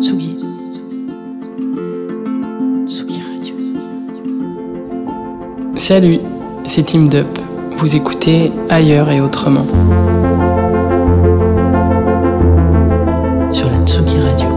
[0.00, 0.38] Tsugi.
[2.86, 3.54] Tsugi Radio.
[5.76, 6.20] Salut,
[6.64, 7.26] c'est Team Dup.
[7.78, 9.66] Vous écoutez ailleurs et autrement.
[13.50, 14.48] Sur la Tsugi Radio.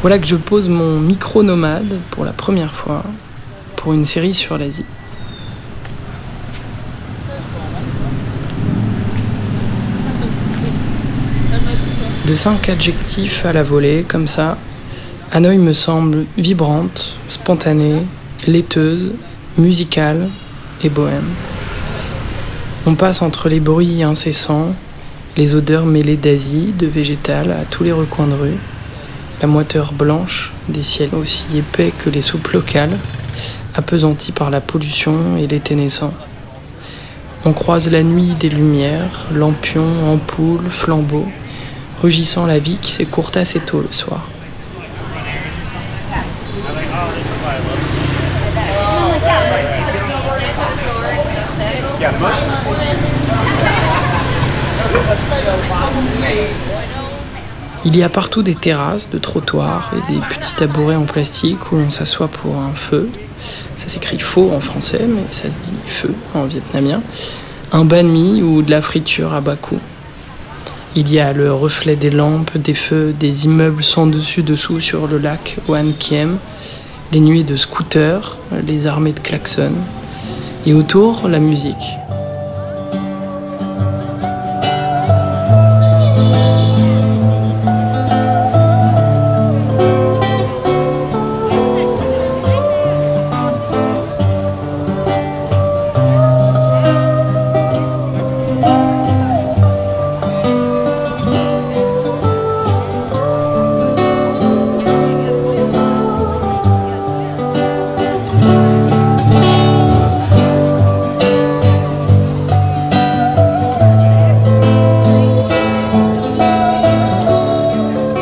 [0.00, 3.02] Voilà que je pose mon micro nomade pour la première fois
[3.80, 4.84] pour une série sur l'Asie.
[12.26, 14.58] De cinq adjectifs à la volée, comme ça,
[15.32, 18.02] Hanoï me semble vibrante, spontanée,
[18.46, 19.12] laiteuse,
[19.56, 20.28] musicale
[20.84, 21.30] et bohème.
[22.84, 24.74] On passe entre les bruits incessants,
[25.38, 28.58] les odeurs mêlées d'Asie, de végétal à tous les recoins de rue,
[29.40, 32.98] la moiteur blanche des ciels aussi épais que les soupes locales,
[33.80, 36.12] appesantis par la pollution et l'été naissant.
[37.46, 41.28] On croise la nuit des lumières, lampions, ampoules, flambeaux,
[42.02, 44.28] rugissant la vie qui s'écourte assez tôt le soir.
[57.86, 61.76] Il y a partout des terrasses, de trottoirs et des petits tabourets en plastique où
[61.76, 63.08] l'on s'assoit pour un feu.
[63.76, 67.02] Ça s'écrit faux en français, mais ça se dit feu en vietnamien.
[67.72, 69.78] Un banh mi ou de la friture à bas coût.
[70.96, 75.18] Il y a le reflet des lampes, des feux, des immeubles sans dessus-dessous sur le
[75.18, 76.38] lac Oan Kiem,
[77.12, 79.72] les nuées de scooters, les armées de klaxons,
[80.66, 81.99] et autour, la musique.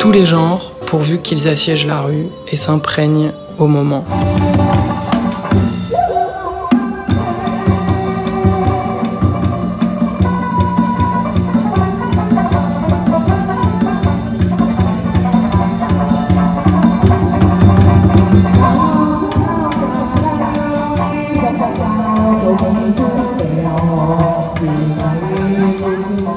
[0.09, 4.03] Tous les genres, pourvu qu'ils assiègent la rue et s'imprègnent au moment.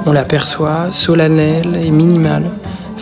[0.05, 2.51] On l'aperçoit solennel et minimal,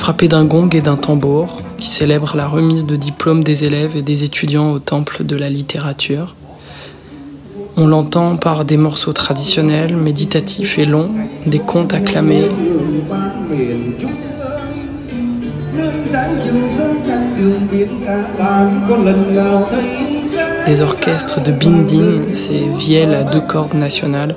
[0.00, 4.02] frappé d'un gong et d'un tambour, qui célèbre la remise de diplômes des élèves et
[4.02, 6.34] des étudiants au temple de la littérature.
[7.76, 11.10] On l'entend par des morceaux traditionnels, méditatifs et longs,
[11.44, 12.48] des contes acclamés,
[20.66, 24.34] des orchestres de bindin, ces vielles à deux cordes nationales,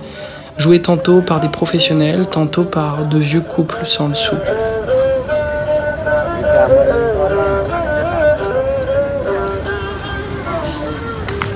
[0.57, 4.35] jouées tantôt par des professionnels, tantôt par de vieux couples sans le sou.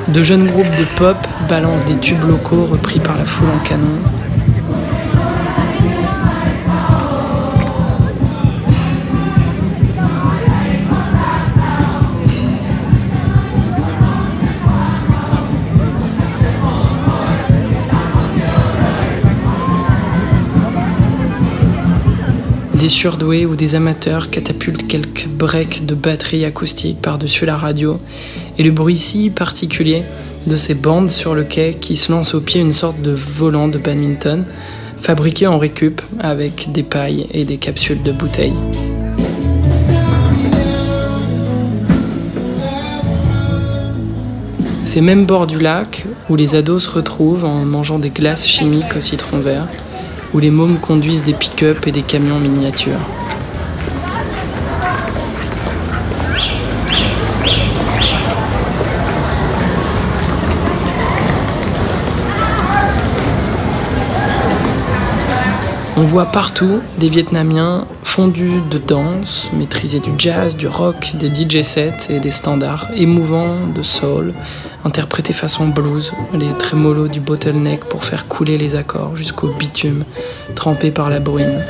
[0.07, 4.16] De jeunes groupes de pop balancent des tubes locaux repris par la foule en canon.
[22.87, 27.99] Des surdoués ou des amateurs catapultent quelques breaks de batterie acoustique par-dessus la radio
[28.57, 30.03] et le bruit si particulier
[30.45, 33.67] de ces bandes sur le quai qui se lancent au pied une sorte de volant
[33.67, 34.45] de badminton
[35.01, 38.53] fabriqué en récup avec des pailles et des capsules de bouteilles.
[44.85, 48.95] Ces mêmes bords du lac où les ados se retrouvent en mangeant des glaces chimiques
[48.95, 49.67] au citron vert,
[50.37, 52.99] où les mômes conduisent des pick-up et des camions miniatures.
[65.97, 67.87] On voit partout des Vietnamiens
[68.17, 73.67] fondus de danse, maîtriser du jazz, du rock, des DJ sets et des standards émouvants
[73.67, 74.33] de soul,
[74.83, 80.03] interprétés façon blues, les trémolos du bottleneck pour faire couler les accords jusqu'au bitume
[80.55, 81.63] trempé par la bruine.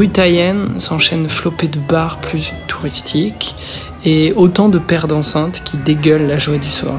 [0.00, 3.54] Rue Taïenne s'enchaînent flopées de bars plus touristiques
[4.02, 6.98] et autant de paires d'enceintes qui dégueulent la joie du soir.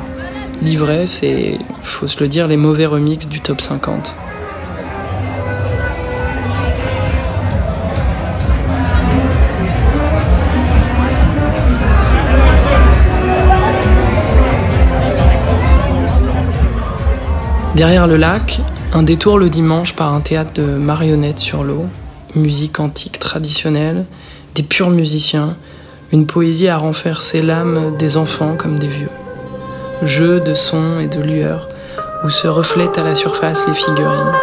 [0.62, 4.16] L'ivresse et, faut se le dire, les mauvais remixes du top 50.
[17.76, 18.62] Derrière le lac,
[18.94, 21.88] un détour le dimanche par un théâtre de marionnettes sur l'eau,
[22.36, 24.06] musique antique traditionnelle,
[24.56, 25.56] des purs musiciens,
[26.12, 29.10] une poésie à renverser l'âme des enfants comme des vieux.
[30.04, 31.70] Jeu de sons et de lueurs
[32.24, 34.34] où se reflètent à la surface les figurines.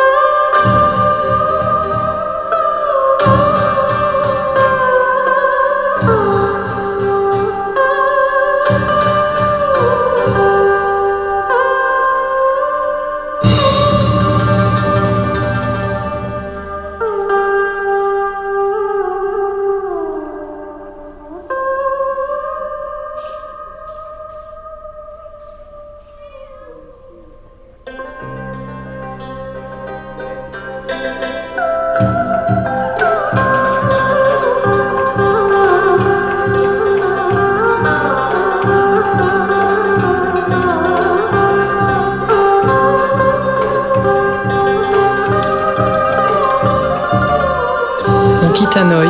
[48.58, 49.08] Quitte Hanoï,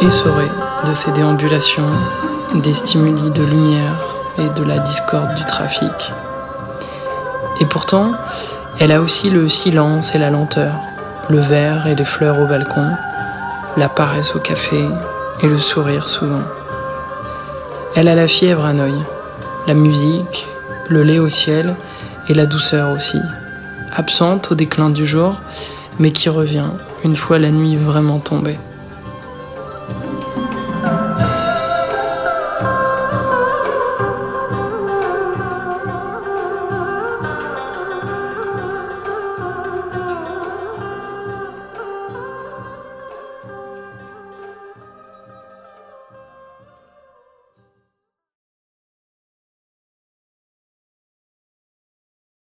[0.00, 0.46] essoré
[0.86, 1.92] de ses déambulations,
[2.54, 3.98] des stimuli de lumière
[4.38, 6.10] et de la discorde du trafic.
[7.60, 8.12] Et pourtant,
[8.80, 10.72] elle a aussi le silence et la lenteur,
[11.28, 12.92] le verre et les fleurs au balcon,
[13.76, 14.82] la paresse au café
[15.42, 16.44] et le sourire souvent.
[17.94, 19.02] Elle a la fièvre à Hanoï,
[19.66, 20.48] la musique,
[20.88, 21.76] le lait au ciel
[22.30, 23.20] et la douceur aussi,
[23.94, 25.34] absente au déclin du jour,
[25.98, 26.70] mais qui revient
[27.04, 28.56] une fois la nuit vraiment tombée.